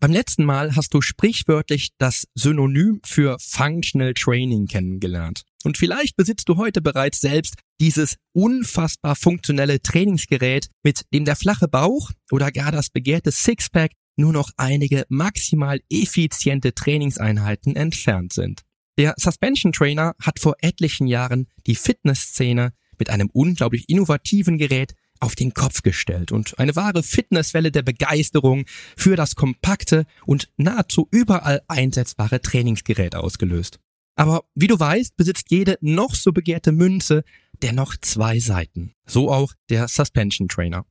[0.00, 5.42] Beim letzten Mal hast du sprichwörtlich das Synonym für Functional Training kennengelernt.
[5.64, 11.66] Und vielleicht besitzt du heute bereits selbst dieses unfassbar funktionelle Trainingsgerät, mit dem der flache
[11.66, 18.62] Bauch oder gar das begehrte Sixpack nur noch einige maximal effiziente Trainingseinheiten entfernt sind.
[18.98, 25.34] Der Suspension Trainer hat vor etlichen Jahren die Fitnessszene mit einem unglaublich innovativen Gerät auf
[25.34, 28.64] den Kopf gestellt und eine wahre Fitnesswelle der Begeisterung
[28.96, 33.78] für das kompakte und nahezu überall einsetzbare Trainingsgerät ausgelöst.
[34.16, 37.22] Aber wie du weißt, besitzt jede noch so begehrte Münze
[37.62, 38.94] dennoch zwei Seiten.
[39.06, 40.84] So auch der Suspension Trainer.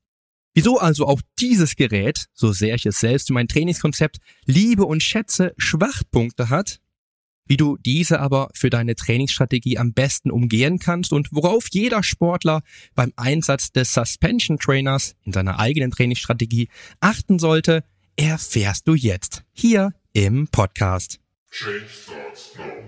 [0.53, 5.03] Wieso also auch dieses Gerät, so sehr ich es selbst in mein Trainingskonzept liebe und
[5.03, 6.79] schätze, Schwachpunkte hat,
[7.47, 12.61] wie du diese aber für deine Trainingsstrategie am besten umgehen kannst und worauf jeder Sportler
[12.95, 16.69] beim Einsatz des Suspension Trainers in seiner eigenen Trainingsstrategie
[16.99, 17.83] achten sollte,
[18.15, 21.19] erfährst du jetzt hier im Podcast.
[21.51, 22.87] Change starts now.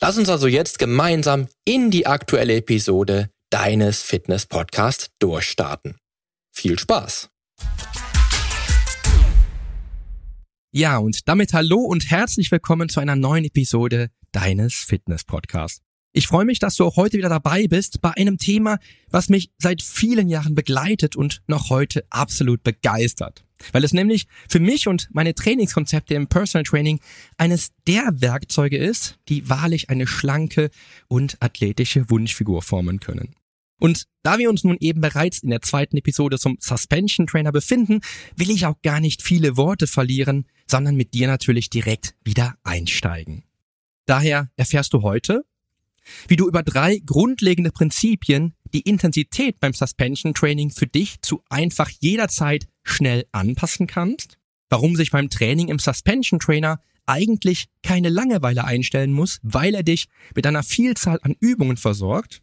[0.00, 5.96] Lass uns also jetzt gemeinsam in die aktuelle Episode deines Fitness Podcasts durchstarten.
[6.52, 7.30] Viel Spaß!
[10.72, 15.83] Ja, und damit hallo und herzlich willkommen zu einer neuen Episode deines Fitness Podcasts.
[16.16, 18.78] Ich freue mich, dass du auch heute wieder dabei bist bei einem Thema,
[19.10, 23.44] was mich seit vielen Jahren begleitet und noch heute absolut begeistert.
[23.72, 27.00] Weil es nämlich für mich und meine Trainingskonzepte im Personal Training
[27.36, 30.70] eines der Werkzeuge ist, die wahrlich eine schlanke
[31.08, 33.34] und athletische Wunschfigur formen können.
[33.80, 38.02] Und da wir uns nun eben bereits in der zweiten Episode zum Suspension Trainer befinden,
[38.36, 43.42] will ich auch gar nicht viele Worte verlieren, sondern mit dir natürlich direkt wieder einsteigen.
[44.06, 45.44] Daher erfährst du heute,
[46.28, 51.90] wie du über drei grundlegende Prinzipien die Intensität beim Suspension Training für dich zu einfach
[52.00, 54.38] jederzeit schnell anpassen kannst,
[54.68, 60.06] warum sich beim Training im Suspension Trainer eigentlich keine Langeweile einstellen muss, weil er dich
[60.34, 62.40] mit einer Vielzahl an Übungen versorgt,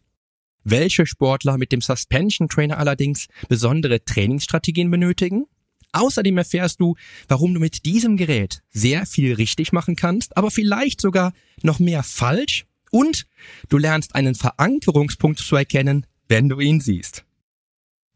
[0.64, 5.46] welche Sportler mit dem Suspension Trainer allerdings besondere Trainingsstrategien benötigen.
[5.92, 6.94] Außerdem erfährst du,
[7.28, 12.02] warum du mit diesem Gerät sehr viel richtig machen kannst, aber vielleicht sogar noch mehr
[12.02, 13.26] falsch und
[13.68, 17.24] du lernst einen Verankerungspunkt zu erkennen, wenn du ihn siehst.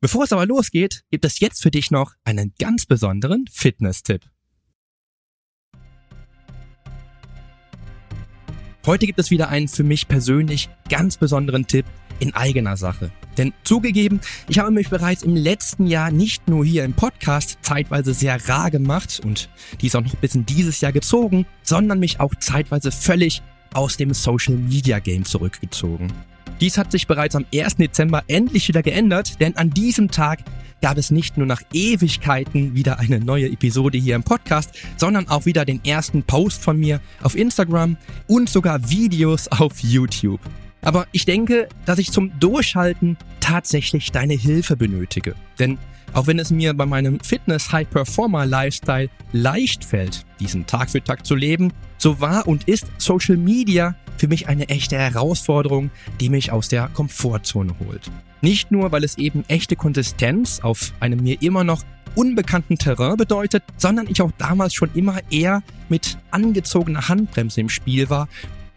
[0.00, 4.22] Bevor es aber losgeht, gibt es jetzt für dich noch einen ganz besonderen Fitness-Tipp.
[8.84, 11.86] Heute gibt es wieder einen für mich persönlich ganz besonderen Tipp
[12.20, 13.10] in eigener Sache.
[13.36, 18.14] Denn zugegeben, ich habe mich bereits im letzten Jahr nicht nur hier im Podcast zeitweise
[18.14, 19.48] sehr rar gemacht und
[19.80, 23.42] dies auch noch bis in dieses Jahr gezogen, sondern mich auch zeitweise völlig
[23.76, 26.12] aus dem Social Media Game zurückgezogen.
[26.60, 27.76] Dies hat sich bereits am 1.
[27.76, 30.40] Dezember endlich wieder geändert, denn an diesem Tag
[30.80, 35.44] gab es nicht nur nach Ewigkeiten wieder eine neue Episode hier im Podcast, sondern auch
[35.44, 40.40] wieder den ersten Post von mir auf Instagram und sogar Videos auf YouTube.
[40.86, 45.34] Aber ich denke, dass ich zum Durchhalten tatsächlich deine Hilfe benötige.
[45.58, 45.78] Denn
[46.12, 51.72] auch wenn es mir bei meinem Fitness-High-Performer-Lifestyle leicht fällt, diesen Tag für Tag zu leben,
[51.98, 56.88] so war und ist Social Media für mich eine echte Herausforderung, die mich aus der
[56.94, 58.08] Komfortzone holt.
[58.40, 61.82] Nicht nur, weil es eben echte Konsistenz auf einem mir immer noch
[62.14, 68.08] unbekannten Terrain bedeutet, sondern ich auch damals schon immer eher mit angezogener Handbremse im Spiel
[68.08, 68.28] war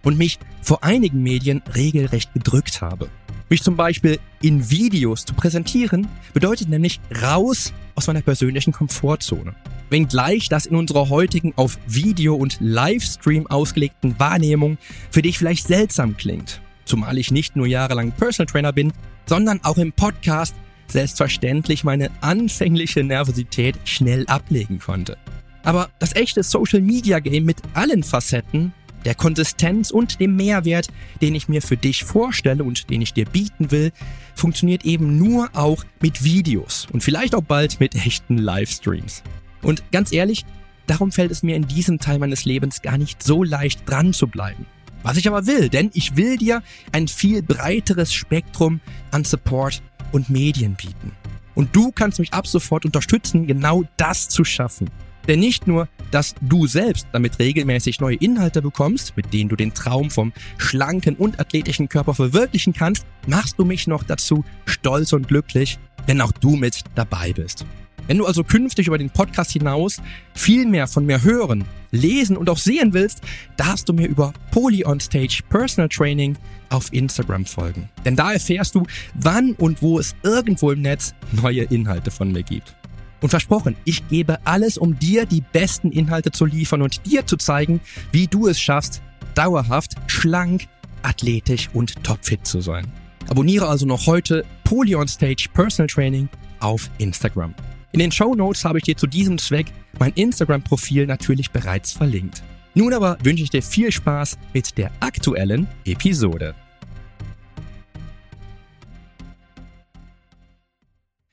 [0.03, 3.09] und mich vor einigen Medien regelrecht gedrückt habe.
[3.49, 9.55] Mich zum Beispiel in Videos zu präsentieren, bedeutet nämlich raus aus meiner persönlichen Komfortzone.
[9.89, 14.77] Wenngleich das in unserer heutigen auf Video und Livestream ausgelegten Wahrnehmung
[15.09, 16.61] für dich vielleicht seltsam klingt.
[16.85, 18.93] Zumal ich nicht nur jahrelang Personal Trainer bin,
[19.25, 20.53] sondern auch im Podcast
[20.87, 25.17] selbstverständlich meine anfängliche Nervosität schnell ablegen konnte.
[25.63, 28.73] Aber das echte Social Media Game mit allen Facetten
[29.05, 30.87] der Konsistenz und dem Mehrwert,
[31.21, 33.91] den ich mir für dich vorstelle und den ich dir bieten will,
[34.35, 39.23] funktioniert eben nur auch mit Videos und vielleicht auch bald mit echten Livestreams.
[39.61, 40.45] Und ganz ehrlich,
[40.87, 44.27] darum fällt es mir in diesem Teil meines Lebens gar nicht so leicht dran zu
[44.27, 44.65] bleiben.
[45.03, 46.61] Was ich aber will, denn ich will dir
[46.91, 48.81] ein viel breiteres Spektrum
[49.11, 49.81] an Support
[50.11, 51.13] und Medien bieten.
[51.55, 54.89] Und du kannst mich ab sofort unterstützen, genau das zu schaffen.
[55.29, 59.75] Denn nicht nur, dass du selbst damit regelmäßig neue Inhalte bekommst, mit denen du den
[59.75, 65.27] Traum vom schlanken und athletischen Körper verwirklichen kannst, machst du mich noch dazu stolz und
[65.27, 65.77] glücklich,
[66.07, 67.63] wenn auch du mit dabei bist.
[68.07, 70.01] Wenn du also künftig über den Podcast hinaus
[70.33, 73.21] viel mehr von mir hören, lesen und auch sehen willst,
[73.55, 76.35] darfst du mir über Poly on Stage Personal Training
[76.69, 77.87] auf Instagram folgen.
[78.03, 78.83] Denn da erfährst du,
[79.13, 82.78] wann und wo es irgendwo im Netz neue Inhalte von mir gibt.
[83.21, 87.37] Und versprochen, ich gebe alles, um dir die besten Inhalte zu liefern und dir zu
[87.37, 87.81] zeigen,
[88.11, 89.01] wie du es schaffst,
[89.35, 90.67] dauerhaft, schlank,
[91.03, 92.87] athletisch und topfit zu sein.
[93.27, 96.29] Abonniere also noch heute Poly on Stage Personal Training
[96.59, 97.53] auf Instagram.
[97.91, 99.67] In den Show Notes habe ich dir zu diesem Zweck
[99.99, 102.43] mein Instagram-Profil natürlich bereits verlinkt.
[102.75, 106.55] Nun aber wünsche ich dir viel Spaß mit der aktuellen Episode.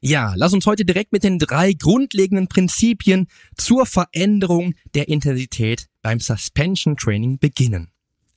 [0.01, 6.21] Ja, lass uns heute direkt mit den drei grundlegenden Prinzipien zur Veränderung der Intensität beim
[6.21, 7.91] Suspension Training beginnen.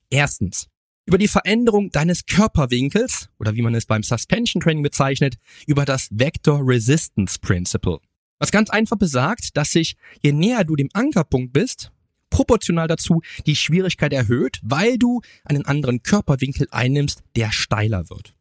[0.10, 0.68] Erstens.
[1.06, 5.36] Über die Veränderung deines Körperwinkels oder wie man es beim Suspension Training bezeichnet,
[5.66, 8.00] über das Vector Resistance Principle.
[8.38, 11.92] Was ganz einfach besagt, dass sich, je näher du dem Ankerpunkt bist,
[12.30, 18.34] proportional dazu die Schwierigkeit erhöht, weil du einen anderen Körperwinkel einnimmst, der steiler wird.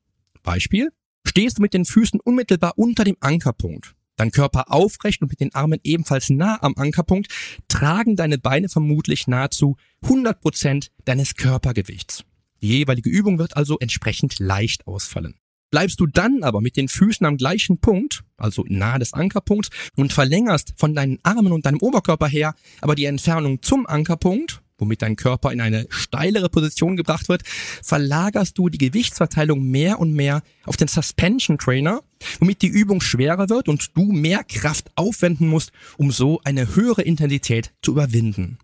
[0.42, 0.90] Beispiel,
[1.26, 5.54] stehst du mit den Füßen unmittelbar unter dem Ankerpunkt, dein Körper aufrecht und mit den
[5.54, 7.32] Armen ebenfalls nah am Ankerpunkt,
[7.68, 12.24] tragen deine Beine vermutlich nahezu 100 Prozent deines Körpergewichts.
[12.60, 15.36] Die jeweilige Übung wird also entsprechend leicht ausfallen.
[15.70, 20.12] Bleibst du dann aber mit den Füßen am gleichen Punkt, also nahe des Ankerpunkts, und
[20.12, 25.16] verlängerst von deinen Armen und deinem Oberkörper her aber die Entfernung zum Ankerpunkt, womit dein
[25.16, 27.42] Körper in eine steilere Position gebracht wird,
[27.82, 32.02] verlagerst du die Gewichtsverteilung mehr und mehr auf den Suspension Trainer,
[32.40, 37.02] womit die Übung schwerer wird und du mehr Kraft aufwenden musst, um so eine höhere
[37.02, 38.58] Intensität zu überwinden.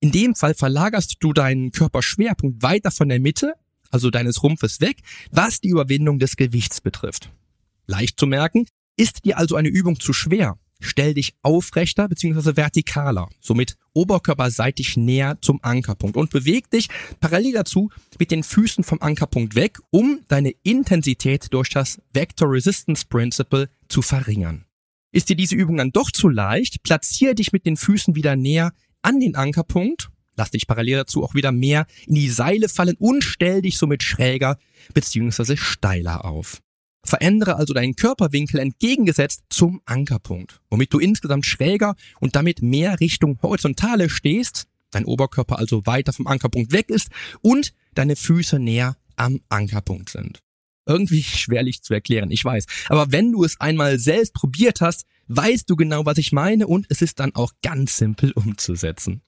[0.00, 3.54] In dem Fall verlagerst du deinen Körperschwerpunkt weiter von der Mitte
[3.90, 4.98] also deines Rumpfes weg,
[5.30, 7.30] was die Überwindung des Gewichts betrifft.
[7.86, 8.66] Leicht zu merken,
[8.96, 12.54] ist dir also eine Übung zu schwer, stell dich aufrechter bzw.
[12.54, 16.88] vertikaler, somit oberkörperseitig näher zum Ankerpunkt und beweg dich
[17.20, 23.06] parallel dazu mit den Füßen vom Ankerpunkt weg, um deine Intensität durch das Vector Resistance
[23.06, 24.64] Principle zu verringern.
[25.12, 28.72] Ist dir diese Übung dann doch zu leicht, platziere dich mit den Füßen wieder näher
[29.02, 30.10] an den Ankerpunkt
[30.40, 34.02] Lass dich parallel dazu auch wieder mehr in die Seile fallen und stell dich somit
[34.02, 34.56] schräger
[34.94, 35.54] bzw.
[35.56, 36.62] steiler auf.
[37.10, 43.38] Verändere also deinen Körperwinkel entgegengesetzt zum Ankerpunkt, womit du insgesamt schräger und damit mehr Richtung
[43.42, 47.08] Horizontale stehst, dein Oberkörper also weiter vom Ankerpunkt weg ist
[47.42, 50.38] und deine Füße näher am Ankerpunkt sind.
[50.86, 52.66] Irgendwie schwerlich zu erklären, ich weiß.
[52.88, 56.86] Aber wenn du es einmal selbst probiert hast, weißt du genau, was ich meine und
[56.90, 59.22] es ist dann auch ganz simpel umzusetzen.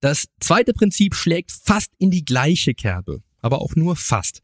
[0.00, 4.42] Das zweite Prinzip schlägt fast in die gleiche Kerbe, aber auch nur fast.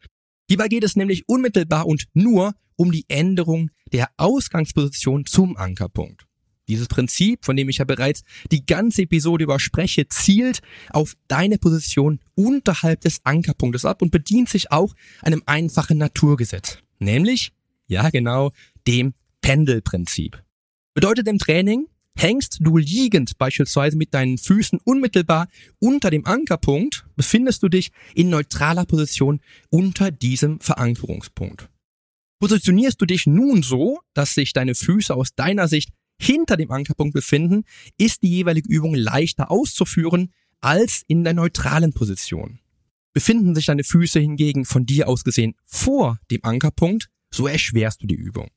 [0.49, 6.25] Hierbei geht es nämlich unmittelbar und nur um die Änderung der Ausgangsposition zum Ankerpunkt.
[6.69, 8.23] Dieses Prinzip, von dem ich ja bereits
[8.53, 14.71] die ganze Episode überspreche, zielt auf deine Position unterhalb des Ankerpunktes ab und bedient sich
[14.71, 17.53] auch einem einfachen Naturgesetz, nämlich,
[17.87, 18.53] ja genau,
[18.87, 20.43] dem Pendelprinzip.
[20.95, 21.87] Bedeutet im Training,
[22.21, 25.47] Hängst du liegend beispielsweise mit deinen Füßen unmittelbar
[25.79, 31.69] unter dem Ankerpunkt, befindest du dich in neutraler Position unter diesem Verankerungspunkt.
[32.41, 35.91] Positionierst du dich nun so, dass sich deine Füße aus deiner Sicht
[36.21, 37.65] hinter dem Ankerpunkt befinden,
[37.97, 42.61] ist die jeweilige Übung leichter auszuführen als in der neutralen Position.
[43.13, 48.07] Befinden sich deine Füße hingegen von dir aus gesehen vor dem Ankerpunkt, so erschwerst du
[48.07, 48.51] die Übung.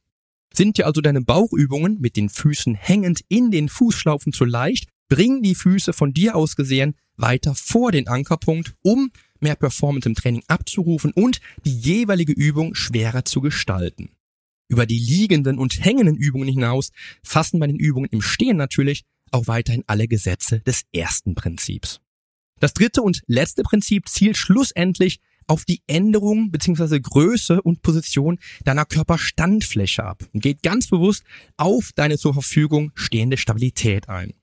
[0.53, 5.41] Sind dir also deine Bauchübungen mit den Füßen hängend in den Fußschlaufen zu leicht, bring
[5.41, 9.11] die Füße von dir aus gesehen weiter vor den Ankerpunkt, um
[9.41, 14.09] mehr Performance im Training abzurufen und die jeweilige Übung schwerer zu gestalten.
[14.69, 16.91] Über die liegenden und hängenden Übungen hinaus
[17.23, 21.99] fassen bei den Übungen im Stehen natürlich auch weiterhin alle Gesetze des ersten Prinzips.
[22.59, 26.99] Das dritte und letzte Prinzip zielt schlussendlich auf die Änderung bzw.
[26.99, 31.23] Größe und Position deiner Körperstandfläche ab und geht ganz bewusst
[31.57, 34.33] auf deine zur Verfügung stehende Stabilität ein.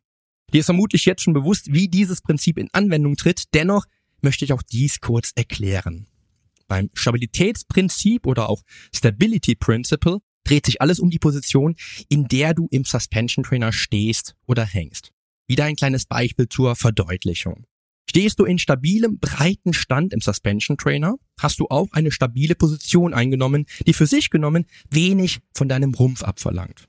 [0.52, 3.85] Dir ist vermutlich jetzt schon bewusst, wie dieses Prinzip in Anwendung tritt, dennoch
[4.20, 6.06] möchte ich auch dies kurz erklären.
[6.66, 8.62] Beim Stabilitätsprinzip oder auch
[8.94, 11.76] Stability Principle dreht sich alles um die Position,
[12.08, 15.12] in der du im Suspension Trainer stehst oder hängst.
[15.46, 17.64] Wieder ein kleines Beispiel zur Verdeutlichung.
[18.08, 23.12] Stehst du in stabilem, breiten Stand im Suspension Trainer, hast du auch eine stabile Position
[23.12, 26.88] eingenommen, die für sich genommen wenig von deinem Rumpf abverlangt.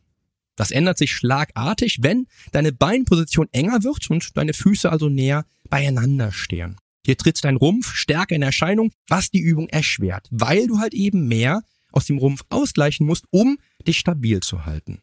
[0.55, 6.31] Das ändert sich schlagartig, wenn deine Beinposition enger wird und deine Füße also näher beieinander
[6.31, 6.77] stehen.
[7.09, 11.27] Hier tritt dein Rumpf stärker in Erscheinung, was die Übung erschwert, weil du halt eben
[11.27, 15.01] mehr aus dem Rumpf ausgleichen musst, um dich stabil zu halten.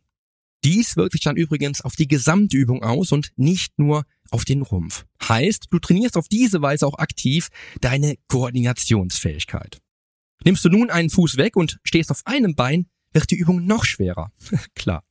[0.63, 5.05] Dies wirkt sich dann übrigens auf die Gesamtübung aus und nicht nur auf den Rumpf.
[5.21, 7.49] Heißt, du trainierst auf diese Weise auch aktiv
[7.81, 9.81] deine Koordinationsfähigkeit.
[10.45, 13.85] Nimmst du nun einen Fuß weg und stehst auf einem Bein, wird die Übung noch
[13.85, 14.31] schwerer.
[14.77, 15.03] Klar.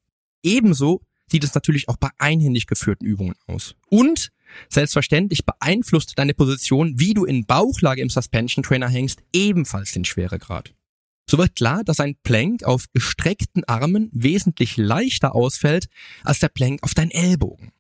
[0.44, 3.76] Ebenso sieht es natürlich auch bei einhändig geführten Übungen aus.
[3.90, 4.32] Und
[4.70, 10.74] selbstverständlich beeinflusst deine Position, wie du in Bauchlage im Suspension Trainer hängst, ebenfalls den Schweregrad.
[11.30, 15.88] So wird klar, dass ein Plank auf gestreckten Armen wesentlich leichter ausfällt
[16.24, 17.72] als der Plank auf deinen Ellbogen.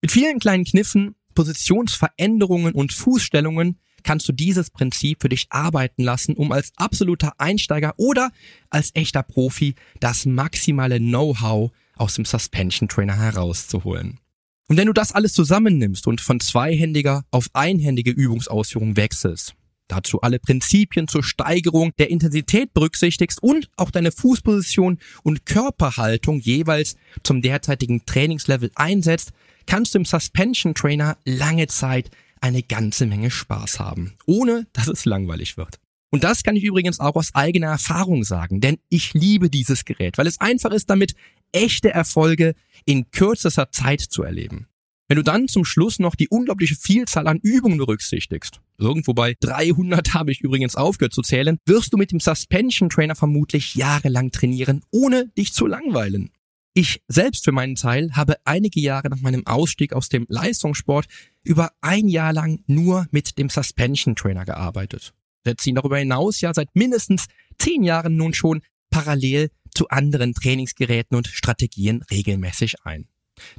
[0.00, 6.34] Mit vielen kleinen Kniffen, Positionsveränderungen und Fußstellungen kannst du dieses Prinzip für dich arbeiten lassen,
[6.34, 8.30] um als absoluter Einsteiger oder
[8.70, 14.18] als echter Profi das maximale Know-how aus dem Suspension Trainer herauszuholen.
[14.68, 19.54] Und wenn du das alles zusammennimmst und von zweihändiger auf einhändige Übungsausführung wechselst,
[19.88, 26.96] dazu alle Prinzipien zur Steigerung der Intensität berücksichtigst und auch deine Fußposition und Körperhaltung jeweils
[27.22, 29.32] zum derzeitigen Trainingslevel einsetzt,
[29.66, 32.10] kannst du im Suspension Trainer lange Zeit
[32.42, 35.78] eine ganze Menge Spaß haben, ohne dass es langweilig wird.
[36.10, 40.16] Und das kann ich übrigens auch aus eigener Erfahrung sagen, denn ich liebe dieses Gerät,
[40.16, 41.14] weil es einfach ist, damit
[41.52, 44.68] echte Erfolge in kürzester Zeit zu erleben.
[45.08, 50.12] Wenn du dann zum Schluss noch die unglaubliche Vielzahl an Übungen berücksichtigst, irgendwo bei 300
[50.12, 54.82] habe ich übrigens aufgehört zu zählen, wirst du mit dem Suspension Trainer vermutlich jahrelang trainieren,
[54.90, 56.30] ohne dich zu langweilen.
[56.74, 61.06] Ich selbst für meinen Teil habe einige Jahre nach meinem Ausstieg aus dem Leistungssport
[61.42, 65.14] über ein Jahr lang nur mit dem Suspension Trainer gearbeitet.
[65.64, 67.26] Ihn darüber hinaus ja seit mindestens
[67.58, 73.08] zehn Jahren nun schon parallel zu anderen Trainingsgeräten und Strategien regelmäßig ein.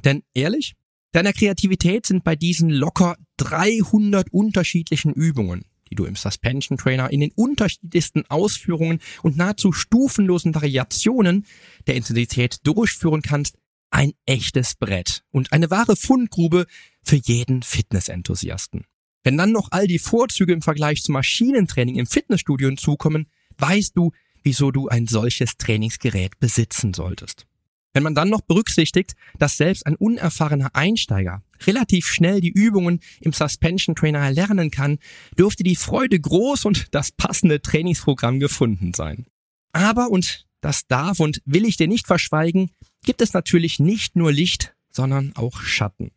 [0.04, 0.74] Denn ehrlich,
[1.12, 7.18] Deiner Kreativität sind bei diesen locker 300 unterschiedlichen Übungen, die du im Suspension Trainer in
[7.18, 11.46] den unterschiedlichsten Ausführungen und nahezu stufenlosen Variationen
[11.88, 13.56] der Intensität durchführen kannst,
[13.90, 16.66] ein echtes Brett und eine wahre Fundgrube
[17.02, 18.84] für jeden Fitnessenthusiasten.
[19.22, 23.26] Wenn dann noch all die Vorzüge im Vergleich zum Maschinentraining im Fitnessstudio hinzukommen,
[23.58, 24.12] weißt du,
[24.42, 27.46] wieso du ein solches Trainingsgerät besitzen solltest.
[27.92, 33.32] Wenn man dann noch berücksichtigt, dass selbst ein unerfahrener Einsteiger relativ schnell die Übungen im
[33.32, 34.98] Suspension Trainer erlernen kann,
[35.36, 39.26] dürfte die Freude groß und das passende Trainingsprogramm gefunden sein.
[39.72, 42.70] Aber, und das darf und will ich dir nicht verschweigen,
[43.04, 46.12] gibt es natürlich nicht nur Licht, sondern auch Schatten.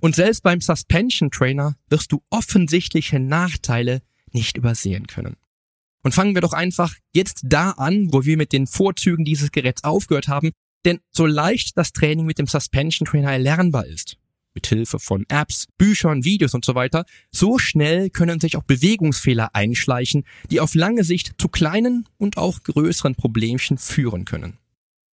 [0.00, 4.02] Und selbst beim Suspension Trainer wirst du offensichtliche Nachteile
[4.32, 5.36] nicht übersehen können.
[6.02, 9.84] Und fangen wir doch einfach jetzt da an, wo wir mit den Vorzügen dieses Geräts
[9.84, 10.52] aufgehört haben,
[10.86, 14.16] denn so leicht das Training mit dem Suspension Trainer erlernbar ist,
[14.54, 19.54] mit Hilfe von Apps, Büchern, Videos und so weiter, so schnell können sich auch Bewegungsfehler
[19.54, 24.56] einschleichen, die auf lange Sicht zu kleinen und auch größeren Problemchen führen können.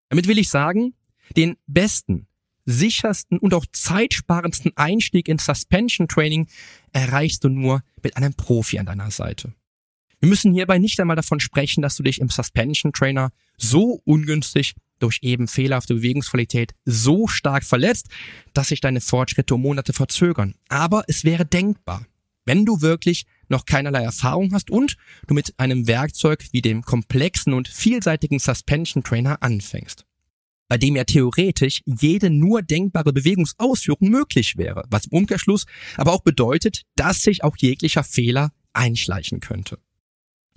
[0.08, 0.94] Damit will ich sagen,
[1.36, 2.28] den besten,
[2.68, 6.48] sichersten und auch zeitsparendsten Einstieg ins Suspension Training
[6.92, 9.54] erreichst du nur mit einem Profi an deiner Seite.
[10.20, 14.76] Wir müssen hierbei nicht einmal davon sprechen, dass du dich im Suspension Trainer so ungünstig
[15.00, 18.08] durch eben fehlerhafte Bewegungsqualität so stark verletzt,
[18.54, 20.56] dass sich deine Fortschritte um Monate verzögern.
[20.70, 22.06] Aber es wäre denkbar,
[22.46, 24.98] wenn du wirklich noch keinerlei Erfahrung hast und
[25.28, 30.07] du mit einem Werkzeug wie dem komplexen und vielseitigen Suspension Trainer anfängst.
[30.70, 36.24] Bei dem ja theoretisch jede nur denkbare Bewegungsausführung möglich wäre, was im Umkehrschluss aber auch
[36.24, 39.80] bedeutet, dass sich auch jeglicher Fehler einschleichen könnte.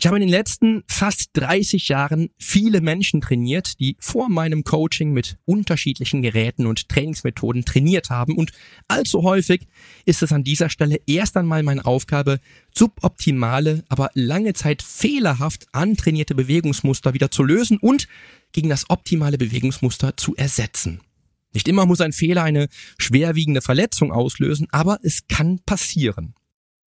[0.02, 5.12] Ich habe in den letzten fast 30 Jahren viele Menschen trainiert, die vor meinem Coaching
[5.12, 8.50] mit unterschiedlichen Geräten und Trainingsmethoden trainiert haben und
[8.88, 9.66] allzu häufig
[10.07, 12.40] ist es an dieser Stelle erst einmal meine Aufgabe,
[12.75, 18.09] suboptimale, aber lange Zeit fehlerhaft antrainierte Bewegungsmuster wieder zu lösen und
[18.52, 21.02] gegen das optimale Bewegungsmuster zu ersetzen.
[21.52, 26.33] Nicht immer muss ein Fehler eine schwerwiegende Verletzung auslösen, aber es kann passieren.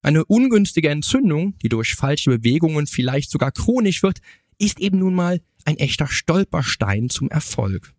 [0.03, 4.19] Eine ungünstige Entzündung, die durch falsche Bewegungen vielleicht sogar chronisch wird,
[4.59, 7.93] ist eben nun mal ein echter Stolperstein zum Erfolg.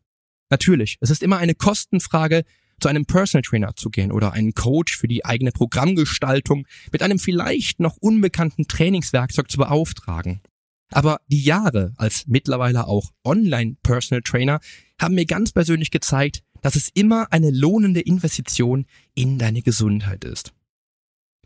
[0.50, 2.44] Natürlich, es ist immer eine Kostenfrage,
[2.80, 7.18] zu einem Personal Trainer zu gehen oder einen Coach für die eigene Programmgestaltung mit einem
[7.18, 10.42] vielleicht noch unbekannten Trainingswerkzeug zu beauftragen.
[10.90, 14.60] Aber die Jahre als mittlerweile auch Online-Personal Trainer
[15.00, 18.84] haben mir ganz persönlich gezeigt, dass es immer eine lohnende Investition
[19.14, 20.52] in deine Gesundheit ist.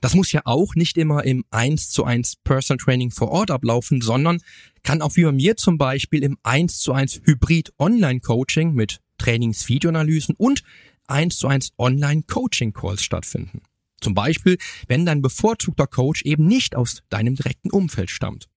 [0.01, 4.01] Das muss ja auch nicht immer im 1 zu 1 Personal Training vor Ort ablaufen,
[4.01, 4.41] sondern
[4.83, 9.01] kann auch wie bei mir zum Beispiel im 1 zu 1 Hybrid Online Coaching mit
[9.19, 10.63] Trainings-Videoanalysen und
[11.09, 13.63] 1 zu 1 Online Coaching Calls stattfinden.
[14.01, 18.49] Zum Beispiel, wenn dein bevorzugter Coach eben nicht aus deinem direkten Umfeld stammt.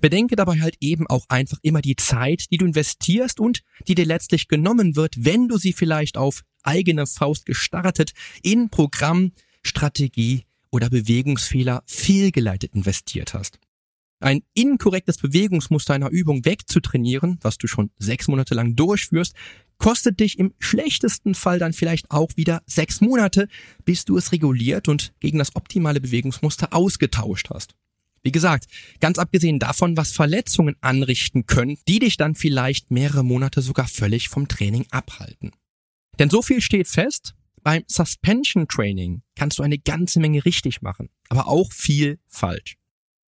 [0.00, 4.06] Bedenke dabei halt eben auch einfach immer die Zeit, die du investierst und die dir
[4.06, 9.32] letztlich genommen wird, wenn du sie vielleicht auf eigene Faust gestartet in Programm,
[9.62, 13.58] Strategie oder Bewegungsfehler fehlgeleitet investiert hast.
[14.20, 19.34] Ein inkorrektes Bewegungsmuster einer Übung wegzutrainieren, was du schon sechs Monate lang durchführst,
[19.78, 23.48] kostet dich im schlechtesten Fall dann vielleicht auch wieder sechs Monate,
[23.86, 27.74] bis du es reguliert und gegen das optimale Bewegungsmuster ausgetauscht hast.
[28.22, 28.66] Wie gesagt,
[29.00, 34.28] ganz abgesehen davon, was Verletzungen anrichten können, die dich dann vielleicht mehrere Monate sogar völlig
[34.28, 35.52] vom Training abhalten.
[36.18, 41.10] Denn so viel steht fest, beim Suspension Training kannst du eine ganze Menge richtig machen,
[41.28, 42.76] aber auch viel falsch.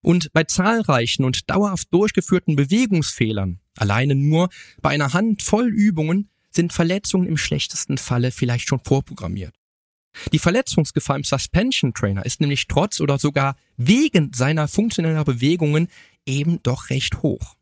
[0.01, 4.49] Und bei zahlreichen und dauerhaft durchgeführten Bewegungsfehlern, alleine nur
[4.81, 9.55] bei einer Handvoll Übungen, sind Verletzungen im schlechtesten Falle vielleicht schon vorprogrammiert.
[10.33, 15.87] Die Verletzungsgefahr im Suspension Trainer ist nämlich trotz oder sogar wegen seiner funktioneller Bewegungen
[16.25, 17.55] eben doch recht hoch.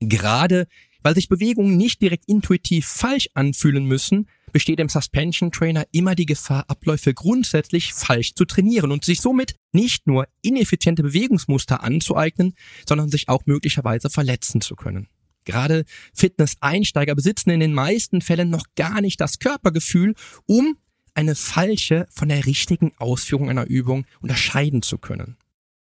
[0.00, 0.66] Gerade
[1.02, 6.26] weil sich Bewegungen nicht direkt intuitiv falsch anfühlen müssen, besteht im Suspension Trainer immer die
[6.26, 12.54] Gefahr, Abläufe grundsätzlich falsch zu trainieren und sich somit nicht nur ineffiziente Bewegungsmuster anzueignen,
[12.88, 15.08] sondern sich auch möglicherweise verletzen zu können.
[15.44, 20.14] Gerade Fitness-Einsteiger besitzen in den meisten Fällen noch gar nicht das Körpergefühl,
[20.46, 20.76] um
[21.14, 25.36] eine falsche von der richtigen Ausführung einer Übung unterscheiden zu können.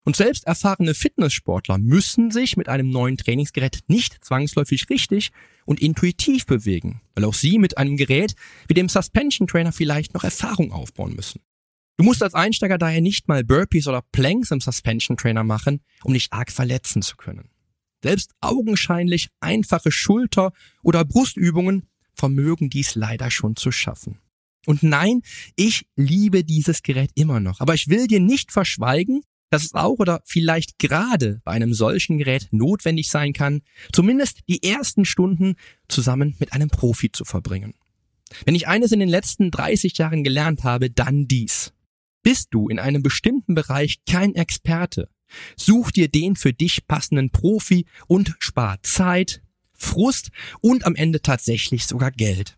[0.06, 5.32] Und selbst erfahrene Fitnesssportler müssen sich mit einem neuen Trainingsgerät nicht zwangsläufig richtig
[5.66, 8.36] und intuitiv bewegen, weil auch sie mit einem Gerät
[8.68, 11.42] wie dem Suspension Trainer vielleicht noch Erfahrung aufbauen müssen.
[11.96, 16.14] Du musst als Einsteiger daher nicht mal Burpees oder Planks im Suspension Trainer machen, um
[16.14, 17.50] dich arg verletzen zu können.
[18.04, 20.52] Selbst augenscheinlich einfache Schulter-
[20.82, 24.20] oder Brustübungen vermögen dies leider schon zu schaffen.
[24.66, 25.22] Und nein,
[25.56, 29.22] ich liebe dieses Gerät immer noch, aber ich will dir nicht verschweigen,
[29.54, 33.62] dass es auch oder vielleicht gerade bei einem solchen Gerät notwendig sein kann,
[33.92, 35.56] zumindest die ersten Stunden
[35.88, 37.76] zusammen mit einem Profi zu verbringen.
[38.46, 41.72] Wenn ich eines in den letzten 30 Jahren gelernt habe, dann dies.
[42.24, 45.08] Bist du in einem bestimmten Bereich kein Experte,
[45.56, 50.30] such dir den für dich passenden Profi und spar Zeit, Frust
[50.62, 52.58] und am Ende tatsächlich sogar Geld.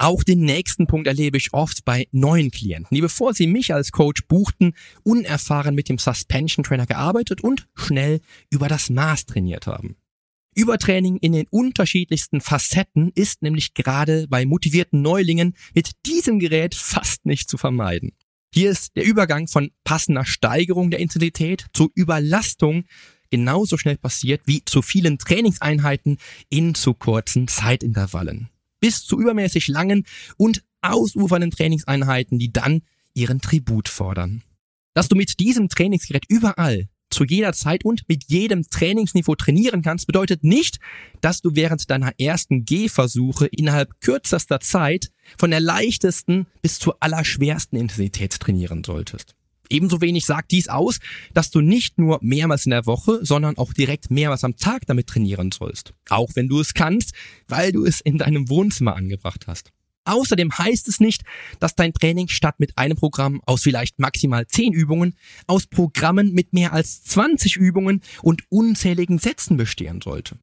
[0.00, 3.92] Auch den nächsten Punkt erlebe ich oft bei neuen Klienten, die bevor sie mich als
[3.92, 9.96] Coach buchten, unerfahren mit dem Suspension Trainer gearbeitet und schnell über das Maß trainiert haben.
[10.54, 17.26] Übertraining in den unterschiedlichsten Facetten ist nämlich gerade bei motivierten Neulingen mit diesem Gerät fast
[17.26, 18.12] nicht zu vermeiden.
[18.54, 22.84] Hier ist der Übergang von passender Steigerung der Intensität zur Überlastung
[23.30, 26.16] genauso schnell passiert wie zu vielen Trainingseinheiten
[26.48, 28.48] in zu kurzen Zeitintervallen
[28.80, 30.04] bis zu übermäßig langen
[30.36, 32.82] und ausufernden Trainingseinheiten, die dann
[33.14, 34.42] ihren Tribut fordern.
[34.94, 40.06] Dass du mit diesem Trainingsgerät überall, zu jeder Zeit und mit jedem Trainingsniveau trainieren kannst,
[40.06, 40.78] bedeutet nicht,
[41.20, 47.78] dass du während deiner ersten Gehversuche innerhalb kürzester Zeit von der leichtesten bis zur allerschwersten
[47.78, 49.34] Intensität trainieren solltest.
[49.70, 50.98] Ebenso wenig sagt dies aus,
[51.32, 55.06] dass du nicht nur mehrmals in der Woche, sondern auch direkt mehrmals am Tag damit
[55.06, 55.94] trainieren sollst.
[56.08, 57.12] Auch wenn du es kannst,
[57.48, 59.72] weil du es in deinem Wohnzimmer angebracht hast.
[60.04, 61.22] Außerdem heißt es nicht,
[61.60, 65.14] dass dein Training statt mit einem Programm aus vielleicht maximal 10 Übungen
[65.46, 70.38] aus Programmen mit mehr als 20 Übungen und unzähligen Sätzen bestehen sollte.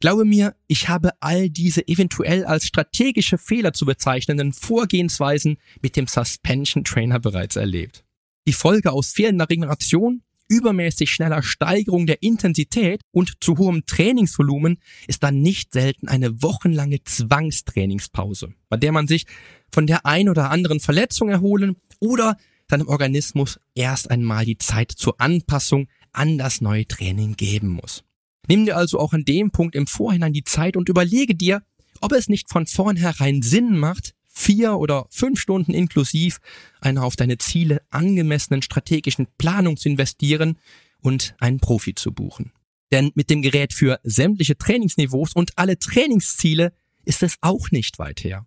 [0.00, 6.06] Glaube mir, ich habe all diese eventuell als strategische Fehler zu bezeichnenden Vorgehensweisen mit dem
[6.06, 8.04] Suspension Trainer bereits erlebt.
[8.46, 15.22] Die Folge aus fehlender Regeneration, übermäßig schneller Steigerung der Intensität und zu hohem Trainingsvolumen ist
[15.22, 19.26] dann nicht selten eine wochenlange Zwangstrainingspause, bei der man sich
[19.72, 22.36] von der ein oder anderen Verletzung erholen oder
[22.68, 28.02] seinem Organismus erst einmal die Zeit zur Anpassung an das neue Training geben muss.
[28.48, 31.62] Nimm dir also auch an dem Punkt im Vorhinein die Zeit und überlege dir,
[32.00, 36.38] ob es nicht von vornherein Sinn macht, vier oder fünf Stunden inklusiv
[36.80, 40.58] einer auf deine Ziele angemessenen strategischen Planung zu investieren
[41.00, 42.52] und einen Profi zu buchen.
[42.90, 46.72] Denn mit dem Gerät für sämtliche Trainingsniveaus und alle Trainingsziele
[47.04, 48.46] ist es auch nicht weit her.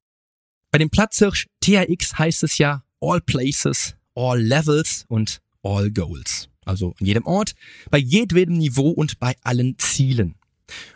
[0.72, 6.50] Bei dem Platzhirsch TRX heißt es ja All Places, All Levels und All Goals.
[6.66, 7.54] Also an jedem Ort,
[7.92, 10.36] bei jedwedem Niveau und bei allen Zielen.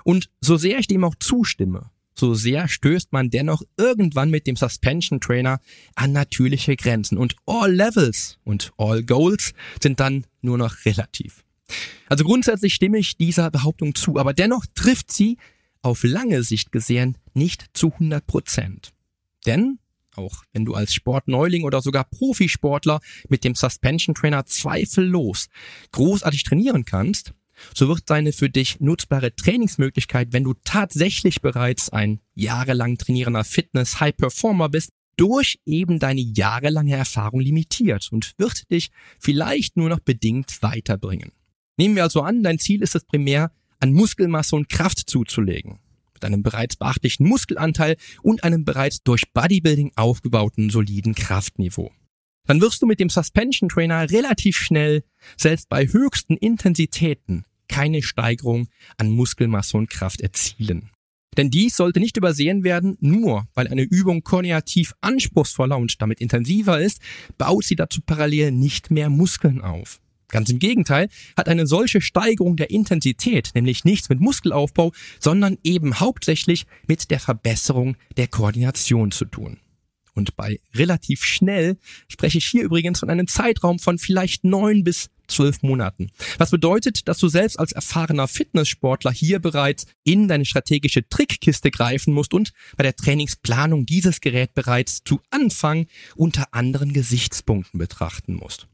[0.03, 4.55] Und so sehr ich dem auch zustimme, so sehr stößt man dennoch irgendwann mit dem
[4.55, 5.59] Suspension Trainer
[5.95, 11.43] an natürliche Grenzen und all Levels und all Goals sind dann nur noch relativ.
[12.09, 15.37] Also grundsätzlich stimme ich dieser Behauptung zu, aber dennoch trifft sie
[15.81, 18.93] auf lange Sicht gesehen nicht zu 100 Prozent.
[19.45, 19.79] Denn
[20.15, 22.99] auch wenn du als Sportneuling oder sogar Profisportler
[23.29, 25.47] mit dem Suspension Trainer zweifellos
[25.91, 27.33] großartig trainieren kannst,
[27.73, 34.69] so wird seine für dich nutzbare Trainingsmöglichkeit, wenn du tatsächlich bereits ein jahrelang trainierender Fitness-High-Performer
[34.69, 41.31] bist, durch eben deine jahrelange Erfahrung limitiert und wird dich vielleicht nur noch bedingt weiterbringen.
[41.77, 45.79] Nehmen wir also an, dein Ziel ist es primär, an Muskelmasse und Kraft zuzulegen.
[46.13, 51.91] Mit einem bereits beachtlichen Muskelanteil und einem bereits durch Bodybuilding aufgebauten soliden Kraftniveau
[52.47, 55.03] dann wirst du mit dem Suspension Trainer relativ schnell,
[55.35, 60.89] selbst bei höchsten Intensitäten, keine Steigerung an Muskelmasse und Kraft erzielen.
[61.37, 66.81] Denn dies sollte nicht übersehen werden, nur weil eine Übung koordinativ anspruchsvoller und damit intensiver
[66.81, 66.99] ist,
[67.37, 70.01] baut sie dazu parallel nicht mehr Muskeln auf.
[70.29, 75.99] Ganz im Gegenteil hat eine solche Steigerung der Intensität nämlich nichts mit Muskelaufbau, sondern eben
[75.99, 79.59] hauptsächlich mit der Verbesserung der Koordination zu tun.
[80.17, 81.77] Und bei relativ schnell
[82.07, 86.09] spreche ich hier übrigens von einem Zeitraum von vielleicht neun bis zwölf Monaten.
[86.39, 92.15] Was bedeutet, dass du selbst als erfahrener Fitnesssportler hier bereits in deine strategische Trickkiste greifen
[92.15, 98.67] musst und bei der Trainingsplanung dieses Gerät bereits zu Anfang unter anderen Gesichtspunkten betrachten musst.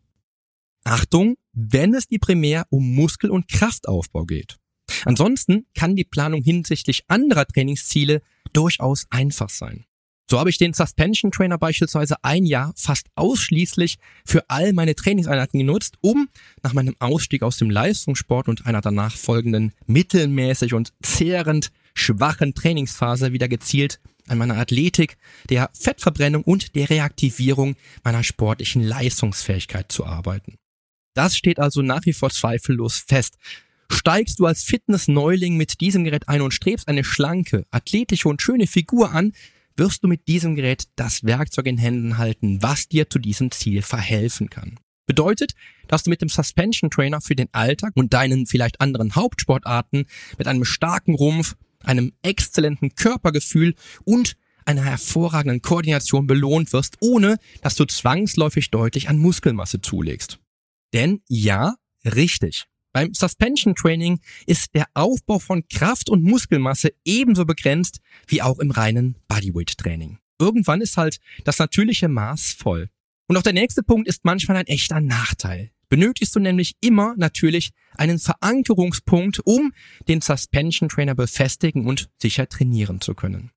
[0.86, 4.60] Achtung, wenn es dir primär um Muskel- und Kraftaufbau geht.
[5.04, 8.22] Ansonsten kann die Planung hinsichtlich anderer Trainingsziele
[8.54, 9.86] durchaus einfach sein.
[10.30, 15.60] So habe ich den Suspension Trainer beispielsweise ein Jahr fast ausschließlich für all meine Trainingseinheiten
[15.60, 16.30] genutzt, um
[16.64, 23.34] nach meinem Ausstieg aus dem Leistungssport und einer danach folgenden mittelmäßig und zehrend schwachen Trainingsphase
[23.34, 25.18] wieder gezielt an meiner Athletik,
[25.50, 30.56] der Fettverbrennung und der Reaktivierung meiner sportlichen Leistungsfähigkeit zu arbeiten.
[31.14, 33.38] Das steht also nach wie vor zweifellos fest.
[33.92, 38.66] Steigst du als Fitness-Neuling mit diesem Gerät ein und strebst eine schlanke, athletische und schöne
[38.66, 39.34] Figur an,
[39.78, 43.82] wirst du mit diesem Gerät das Werkzeug in Händen halten, was dir zu diesem Ziel
[43.82, 44.80] verhelfen kann.
[45.06, 45.54] Bedeutet,
[45.88, 50.06] dass du mit dem Suspension Trainer für den Alltag und deinen vielleicht anderen Hauptsportarten
[50.38, 57.76] mit einem starken Rumpf, einem exzellenten Körpergefühl und einer hervorragenden Koordination belohnt wirst, ohne dass
[57.76, 60.40] du zwangsläufig deutlich an Muskelmasse zulegst.
[60.94, 62.66] Denn ja, richtig.
[62.94, 68.70] Beim Suspension Training ist der Aufbau von Kraft und Muskelmasse ebenso begrenzt wie auch im
[68.70, 70.20] reinen Bodyweight Training.
[70.40, 72.90] Irgendwann ist halt das natürliche Maß voll.
[73.28, 75.72] Und auch der nächste Punkt ist manchmal ein echter Nachteil.
[75.90, 79.74] Benötigst du nämlich immer natürlich einen Verankerungspunkt, um
[80.08, 83.52] den Suspension Trainer befestigen und sicher trainieren zu können.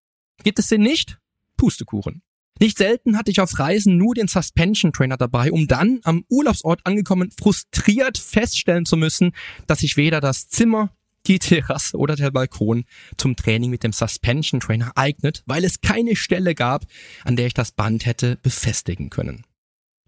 [0.44, 1.18] Gibt es den nicht?
[1.56, 2.22] Pustekuchen.
[2.58, 6.80] Nicht selten hatte ich auf Reisen nur den Suspension Trainer dabei, um dann am Urlaubsort
[6.84, 9.32] angekommen frustriert feststellen zu müssen,
[9.66, 10.90] dass sich weder das Zimmer,
[11.26, 12.84] die Terrasse oder der Balkon
[13.18, 16.86] zum Training mit dem Suspension Trainer eignet, weil es keine Stelle gab,
[17.24, 19.44] an der ich das Band hätte befestigen können.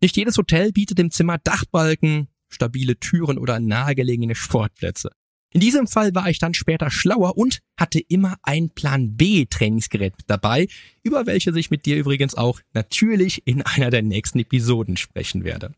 [0.01, 5.11] Nicht jedes Hotel bietet im Zimmer Dachbalken, stabile Türen oder nahegelegene Sportplätze.
[5.51, 10.13] In diesem Fall war ich dann später schlauer und hatte immer ein Plan B Trainingsgerät
[10.27, 10.69] dabei,
[11.03, 15.73] über welches ich mit dir übrigens auch natürlich in einer der nächsten Episoden sprechen werde.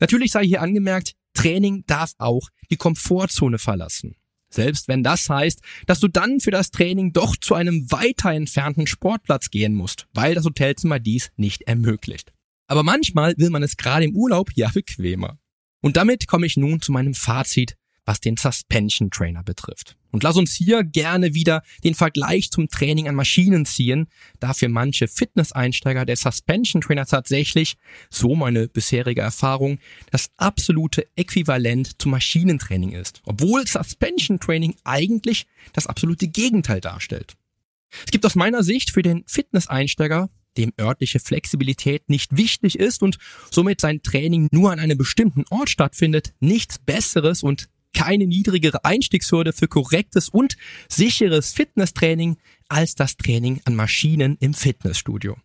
[0.00, 4.16] Natürlich sei hier angemerkt, Training darf auch die Komfortzone verlassen.
[4.50, 8.86] Selbst wenn das heißt, dass du dann für das Training doch zu einem weiter entfernten
[8.86, 12.32] Sportplatz gehen musst, weil das Hotelzimmer dies nicht ermöglicht.
[12.66, 15.38] Aber manchmal will man es gerade im Urlaub ja bequemer.
[15.82, 19.96] Und damit komme ich nun zu meinem Fazit was den Suspension Trainer betrifft.
[20.10, 24.06] Und lass uns hier gerne wieder den Vergleich zum Training an Maschinen ziehen,
[24.38, 27.76] da für manche Fitness-Einsteiger der Suspension Trainer tatsächlich,
[28.10, 29.78] so meine bisherige Erfahrung,
[30.12, 37.34] das absolute Äquivalent zum Maschinentraining ist, obwohl Suspension Training eigentlich das absolute Gegenteil darstellt.
[38.04, 43.18] Es gibt aus meiner Sicht für den Fitness-Einsteiger dem örtliche Flexibilität nicht wichtig ist und
[43.50, 49.52] somit sein Training nur an einem bestimmten Ort stattfindet, nichts Besseres und keine niedrigere Einstiegshürde
[49.52, 50.56] für korrektes und
[50.88, 52.36] sicheres Fitnesstraining
[52.68, 55.36] als das Training an Maschinen im Fitnessstudio.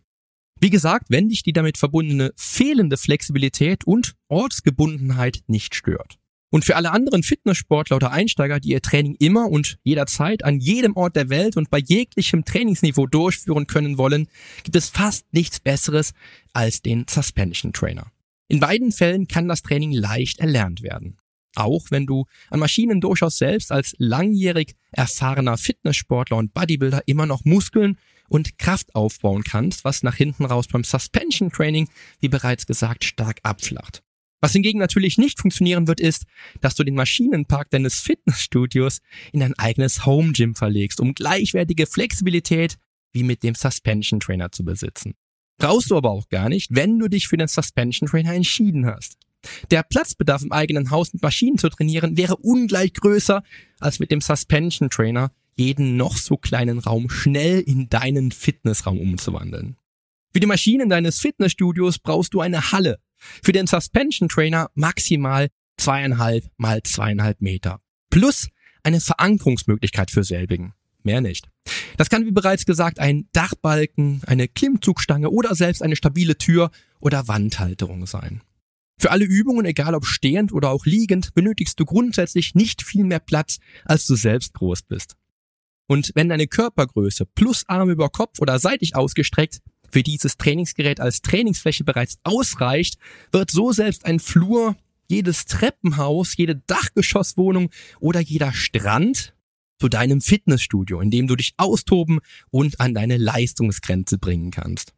[0.60, 6.18] Wie gesagt, wenn dich die damit verbundene fehlende Flexibilität und Ortsgebundenheit nicht stört.
[6.52, 10.96] Und für alle anderen Fitnesssportler oder Einsteiger, die ihr Training immer und jederzeit an jedem
[10.96, 14.28] Ort der Welt und bei jeglichem Trainingsniveau durchführen können wollen,
[14.64, 16.12] gibt es fast nichts Besseres
[16.52, 18.10] als den Suspension Trainer.
[18.48, 21.16] In beiden Fällen kann das Training leicht erlernt werden.
[21.56, 27.44] Auch wenn du an Maschinen durchaus selbst als langjährig erfahrener Fitnesssportler und Bodybuilder immer noch
[27.44, 31.88] Muskeln und Kraft aufbauen kannst, was nach hinten raus beim Suspension Training,
[32.20, 34.02] wie bereits gesagt, stark abflacht.
[34.40, 36.24] Was hingegen natürlich nicht funktionieren wird, ist,
[36.60, 39.00] dass du den Maschinenpark deines Fitnessstudios
[39.32, 42.78] in ein eigenes Home Gym verlegst, um gleichwertige Flexibilität
[43.12, 45.14] wie mit dem Suspension Trainer zu besitzen.
[45.58, 49.18] Brauchst du aber auch gar nicht, wenn du dich für den Suspension Trainer entschieden hast.
[49.70, 53.42] Der Platzbedarf im eigenen Haus mit Maschinen zu trainieren wäre ungleich größer,
[53.78, 59.76] als mit dem Suspension Trainer jeden noch so kleinen Raum schnell in deinen Fitnessraum umzuwandeln.
[60.32, 63.00] Für die Maschinen deines Fitnessstudios brauchst du eine Halle.
[63.42, 67.80] Für den Suspension Trainer maximal zweieinhalb mal zweieinhalb Meter.
[68.10, 68.48] Plus
[68.82, 70.72] eine Verankerungsmöglichkeit für selbigen.
[71.02, 71.48] Mehr nicht.
[71.96, 77.28] Das kann wie bereits gesagt ein Dachbalken, eine Klimmzugstange oder selbst eine stabile Tür oder
[77.28, 78.42] Wandhalterung sein.
[79.00, 83.18] Für alle Übungen, egal ob stehend oder auch liegend, benötigst du grundsätzlich nicht viel mehr
[83.18, 85.16] Platz, als du selbst groß bist.
[85.86, 89.60] Und wenn deine Körpergröße plus Arme über Kopf oder seitlich ausgestreckt
[89.90, 92.98] für dieses Trainingsgerät als Trainingsfläche bereits ausreicht,
[93.32, 94.76] wird so selbst ein Flur,
[95.08, 99.34] jedes Treppenhaus, jede Dachgeschosswohnung oder jeder Strand
[99.78, 104.92] zu deinem Fitnessstudio, in dem du dich austoben und an deine Leistungsgrenze bringen kannst.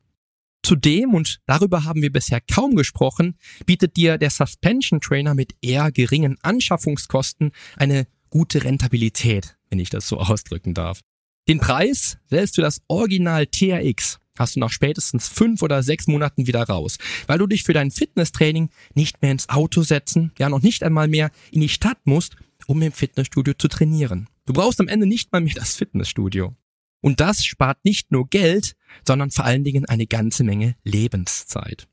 [0.62, 5.90] Zudem, und darüber haben wir bisher kaum gesprochen, bietet dir der Suspension Trainer mit eher
[5.90, 11.00] geringen Anschaffungskosten eine gute Rentabilität, wenn ich das so ausdrücken darf.
[11.48, 16.46] Den Preis, selbst für das Original TRX, hast du nach spätestens fünf oder sechs Monaten
[16.46, 20.62] wieder raus, weil du dich für dein Fitnesstraining nicht mehr ins Auto setzen, ja noch
[20.62, 24.28] nicht einmal mehr in die Stadt musst, um im Fitnessstudio zu trainieren.
[24.46, 26.54] Du brauchst am Ende nicht mal mehr das Fitnessstudio.
[27.02, 28.74] Und das spart nicht nur Geld,
[29.06, 31.88] sondern vor allen Dingen eine ganze Menge Lebenszeit.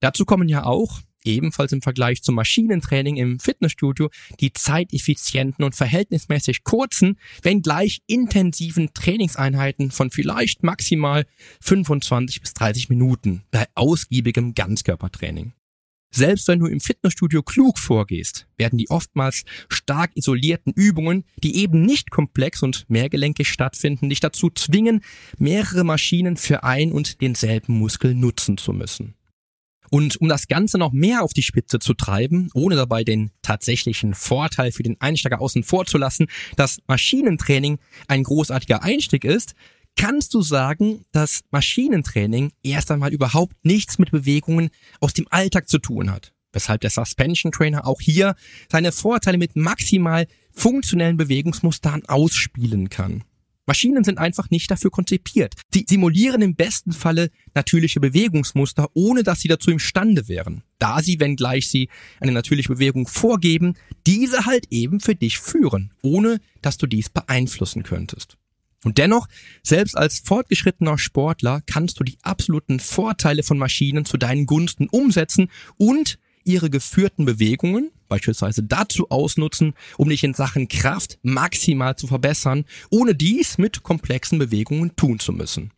[0.00, 6.64] Dazu kommen ja auch, ebenfalls im Vergleich zum Maschinentraining im Fitnessstudio, die zeiteffizienten und verhältnismäßig
[6.64, 11.24] kurzen, wenn gleich intensiven Trainingseinheiten von vielleicht maximal
[11.60, 15.52] 25 bis 30 Minuten bei ausgiebigem Ganzkörpertraining.
[16.10, 21.82] Selbst wenn du im Fitnessstudio klug vorgehst, werden die oftmals stark isolierten Übungen, die eben
[21.82, 25.02] nicht komplex und mehrgelenkig stattfinden, dich dazu zwingen,
[25.38, 29.14] mehrere Maschinen für ein und denselben Muskel nutzen zu müssen.
[29.90, 34.14] Und um das Ganze noch mehr auf die Spitze zu treiben, ohne dabei den tatsächlichen
[34.14, 39.54] Vorteil für den Einsteiger außen vor zu lassen, dass Maschinentraining ein großartiger Einstieg ist,
[39.98, 45.78] kannst du sagen, dass Maschinentraining erst einmal überhaupt nichts mit Bewegungen aus dem Alltag zu
[45.78, 46.32] tun hat.
[46.52, 48.34] Weshalb der Suspension Trainer auch hier
[48.70, 53.24] seine Vorteile mit maximal funktionellen Bewegungsmustern ausspielen kann.
[53.66, 55.54] Maschinen sind einfach nicht dafür konzipiert.
[55.74, 60.62] Sie simulieren im besten Falle natürliche Bewegungsmuster, ohne dass sie dazu imstande wären.
[60.78, 63.74] Da sie, wenngleich sie eine natürliche Bewegung vorgeben,
[64.06, 68.38] diese halt eben für dich führen, ohne dass du dies beeinflussen könntest.
[68.84, 69.26] Und dennoch,
[69.62, 75.50] selbst als fortgeschrittener Sportler kannst du die absoluten Vorteile von Maschinen zu deinen Gunsten umsetzen
[75.76, 82.64] und ihre geführten Bewegungen beispielsweise dazu ausnutzen, um dich in Sachen Kraft maximal zu verbessern,
[82.90, 85.72] ohne dies mit komplexen Bewegungen tun zu müssen.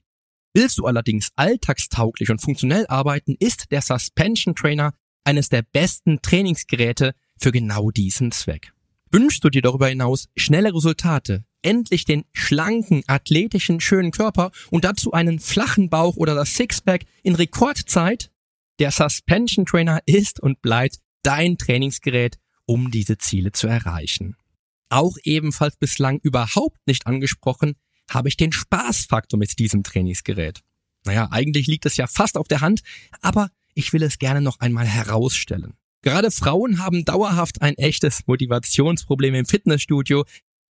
[0.55, 7.15] Willst du allerdings alltagstauglich und funktionell arbeiten, ist der Suspension Trainer eines der besten Trainingsgeräte
[7.39, 8.73] für genau diesen Zweck.
[9.13, 15.13] Wünschst du dir darüber hinaus schnelle Resultate, endlich den schlanken, athletischen, schönen Körper und dazu
[15.13, 18.31] einen flachen Bauch oder das Sixpack in Rekordzeit?
[18.79, 24.37] Der Suspension Trainer ist und bleibt dein Trainingsgerät, um diese Ziele zu erreichen.
[24.91, 27.75] Auch ebenfalls bislang überhaupt nicht angesprochen,
[28.09, 30.61] habe ich den Spaßfaktor mit diesem Trainingsgerät.
[31.05, 32.83] Naja, eigentlich liegt es ja fast auf der Hand,
[33.21, 35.75] aber ich will es gerne noch einmal herausstellen.
[36.03, 40.25] Gerade Frauen haben dauerhaft ein echtes Motivationsproblem im Fitnessstudio,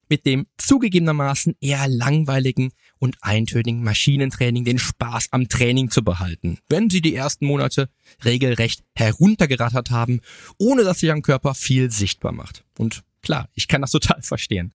[0.08, 6.90] mit dem zugegebenermaßen eher langweiligen und eintönigen Maschinentraining den Spaß am Training zu behalten, wenn
[6.90, 7.88] sie die ersten Monate
[8.24, 10.20] regelrecht heruntergerattert haben,
[10.58, 12.64] ohne dass sich am Körper viel sichtbar macht.
[12.76, 14.72] Und klar, ich kann das total verstehen.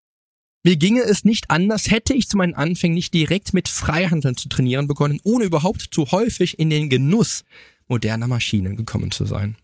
[0.63, 4.49] Mir ginge es nicht anders, hätte ich zu meinen Anfängen nicht direkt mit Freihandeln zu
[4.49, 7.43] trainieren begonnen, ohne überhaupt zu häufig in den Genuss
[7.87, 9.57] moderner Maschinen gekommen zu sein.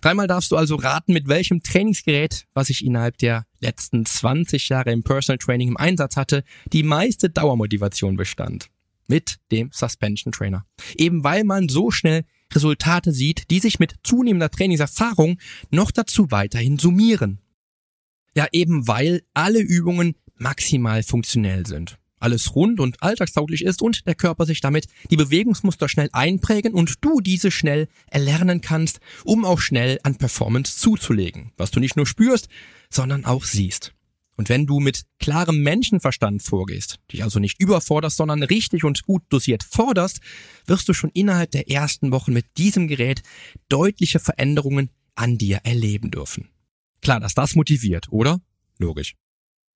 [0.00, 4.92] Dreimal darfst du also raten, mit welchem Trainingsgerät, was ich innerhalb der letzten 20 Jahre
[4.92, 8.68] im Personal Training im Einsatz hatte, die meiste Dauermotivation bestand.
[9.06, 10.66] Mit dem Suspension Trainer.
[10.96, 15.38] Eben weil man so schnell Resultate sieht, die sich mit zunehmender Trainingserfahrung
[15.70, 17.40] noch dazu weiterhin summieren.
[18.34, 21.98] Ja, eben weil alle Übungen maximal funktionell sind.
[22.20, 27.04] Alles rund und alltagstauglich ist und der Körper sich damit die Bewegungsmuster schnell einprägen und
[27.04, 32.06] du diese schnell erlernen kannst, um auch schnell an Performance zuzulegen, was du nicht nur
[32.06, 32.48] spürst,
[32.90, 33.92] sondern auch siehst.
[34.38, 39.24] Und wenn du mit klarem Menschenverstand vorgehst, dich also nicht überforderst, sondern richtig und gut
[39.30, 40.20] dosiert forderst,
[40.64, 43.22] wirst du schon innerhalb der ersten Wochen mit diesem Gerät
[43.68, 46.50] deutliche Veränderungen an dir erleben dürfen.
[47.02, 48.40] Klar, dass das motiviert, oder?
[48.78, 49.16] Logisch.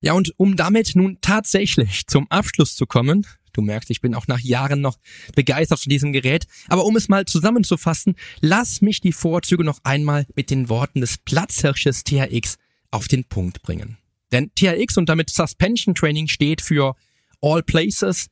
[0.03, 4.27] Ja, und um damit nun tatsächlich zum Abschluss zu kommen, du merkst, ich bin auch
[4.27, 4.99] nach Jahren noch
[5.37, 10.27] begeistert von diesem Gerät, aber um es mal zusammenzufassen, lass mich die Vorzüge noch einmal
[10.35, 12.57] mit den Worten des Platzhirsches THX
[12.91, 13.97] auf den Punkt bringen.
[14.33, 16.97] Denn TRX und damit Suspension Training steht für
[17.41, 18.29] All Places,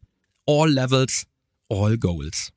[0.47, 1.27] All Levels,
[1.69, 2.51] All Goals.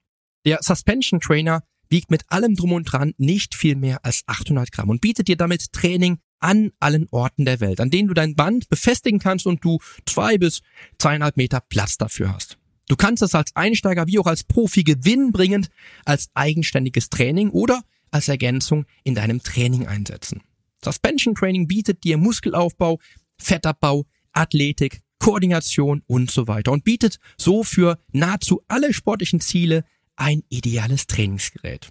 [0.45, 4.89] Der Suspension Trainer wiegt mit allem drum und dran nicht viel mehr als 800 Gramm
[4.89, 8.67] und bietet dir damit Training an allen Orten der Welt, an denen du dein Band
[8.69, 10.61] befestigen kannst und du zwei bis
[10.99, 12.57] zweieinhalb Meter Platz dafür hast.
[12.89, 15.69] Du kannst es als Einsteiger wie auch als Profi gewinnbringend
[16.03, 20.41] als eigenständiges Training oder als Ergänzung in deinem Training einsetzen.
[20.83, 22.99] Suspension Training bietet dir Muskelaufbau,
[23.37, 29.85] Fettabbau, Athletik, Koordination und so weiter und bietet so für nahezu alle sportlichen Ziele
[30.17, 31.89] ein ideales Trainingsgerät.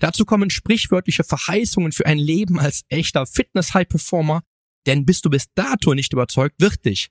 [0.00, 4.42] Dazu kommen sprichwörtliche Verheißungen für ein Leben als echter Fitness-High-Performer,
[4.86, 7.10] denn bist du bis dato nicht überzeugt, wird dich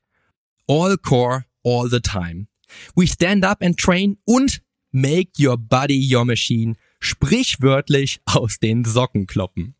[0.67, 2.47] all core all the time.
[2.95, 9.27] We stand up and train und make your body your machine sprichwörtlich aus den Socken
[9.27, 9.75] kloppen.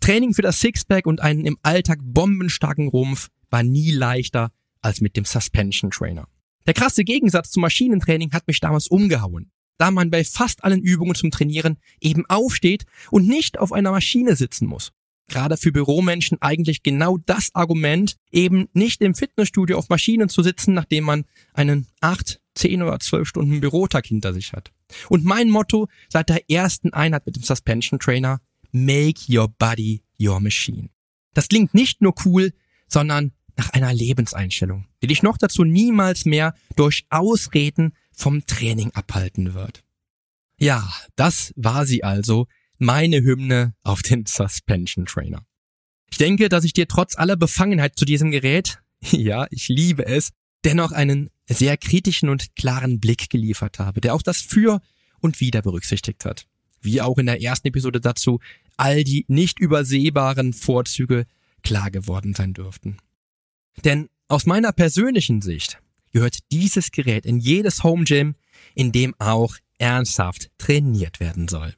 [0.00, 5.16] Training für das Sixpack und einen im Alltag bombenstarken Rumpf war nie leichter als mit
[5.16, 6.28] dem Suspension Trainer.
[6.66, 11.14] Der krasse Gegensatz zum Maschinentraining hat mich damals umgehauen, da man bei fast allen Übungen
[11.14, 14.92] zum Trainieren eben aufsteht und nicht auf einer Maschine sitzen muss.
[15.28, 20.72] Gerade für Büromenschen eigentlich genau das Argument, eben nicht im Fitnessstudio auf Maschinen zu sitzen,
[20.72, 24.72] nachdem man einen 8, 10 oder 12 Stunden Bürotag hinter sich hat.
[25.08, 28.40] Und mein Motto seit der ersten Einheit mit dem Suspension Trainer,
[28.72, 30.88] Make your body your machine.
[31.34, 32.52] Das klingt nicht nur cool,
[32.86, 39.54] sondern nach einer Lebenseinstellung, die dich noch dazu niemals mehr durch Ausreden vom Training abhalten
[39.54, 39.82] wird.
[40.58, 42.46] Ja, das war sie also,
[42.78, 45.46] meine Hymne auf den Suspension Trainer.
[46.10, 50.30] Ich denke, dass ich dir trotz aller Befangenheit zu diesem Gerät, ja, ich liebe es,
[50.64, 54.80] dennoch einen sehr kritischen und klaren Blick geliefert habe, der auch das Für
[55.20, 56.46] und Wider berücksichtigt hat
[56.80, 58.40] wie auch in der ersten Episode dazu,
[58.76, 61.26] all die nicht übersehbaren Vorzüge
[61.62, 62.98] klar geworden sein dürften.
[63.84, 65.80] Denn aus meiner persönlichen Sicht
[66.12, 68.34] gehört dieses Gerät in jedes Home Gym,
[68.74, 71.74] in dem auch ernsthaft trainiert werden soll.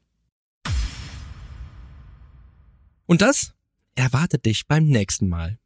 [3.06, 3.52] Und das
[3.94, 5.58] erwartet dich beim nächsten Mal.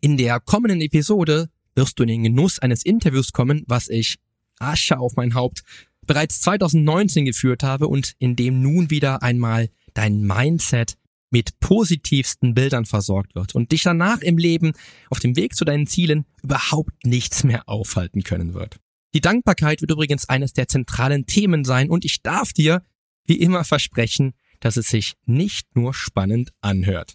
[0.00, 4.16] In der kommenden Episode wirst du in den Genuss eines Interviews kommen, was ich
[4.58, 5.62] Asche auf mein Haupt
[6.06, 10.96] bereits 2019 geführt habe und in dem nun wieder einmal dein Mindset
[11.30, 14.72] mit positivsten Bildern versorgt wird und dich danach im Leben
[15.08, 18.76] auf dem Weg zu deinen Zielen überhaupt nichts mehr aufhalten können wird.
[19.14, 22.82] Die Dankbarkeit wird übrigens eines der zentralen Themen sein und ich darf dir
[23.26, 27.14] wie immer versprechen, dass es sich nicht nur spannend anhört.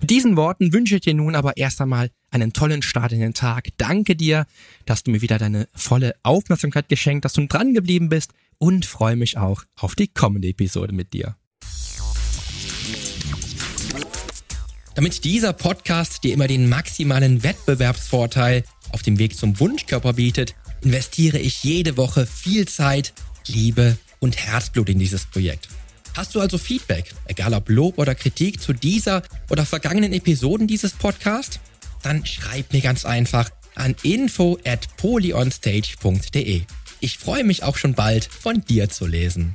[0.00, 3.34] Mit diesen Worten wünsche ich dir nun aber erst einmal einen tollen Start in den
[3.34, 3.68] Tag.
[3.76, 4.46] Danke dir,
[4.84, 9.16] dass du mir wieder deine volle Aufmerksamkeit geschenkt hast und dran geblieben bist und freue
[9.16, 11.36] mich auch auf die kommende Episode mit dir.
[14.94, 21.38] Damit dieser Podcast dir immer den maximalen Wettbewerbsvorteil auf dem Weg zum Wunschkörper bietet, investiere
[21.38, 23.12] ich jede Woche viel Zeit,
[23.46, 25.68] Liebe und Herzblut in dieses Projekt.
[26.16, 30.92] Hast du also Feedback, egal ob Lob oder Kritik zu dieser oder vergangenen Episoden dieses
[30.92, 31.60] Podcasts?
[32.02, 36.62] Dann schreib mir ganz einfach an info at polyonstage.de.
[36.98, 39.54] Ich freue mich auch schon bald von dir zu lesen.